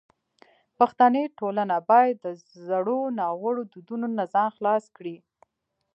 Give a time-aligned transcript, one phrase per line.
[0.77, 2.25] پښتني ټولنه باید د
[2.67, 5.15] زړو ناوړو دودونو نه ځان خلاص کړي.